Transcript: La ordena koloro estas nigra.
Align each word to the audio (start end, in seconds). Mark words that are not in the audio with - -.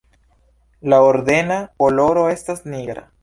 La 0.93 0.99
ordena 1.09 1.59
koloro 1.83 2.27
estas 2.35 2.65
nigra. 2.73 3.07